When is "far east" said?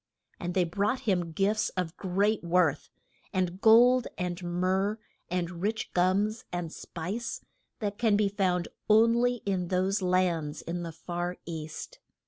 10.91-11.99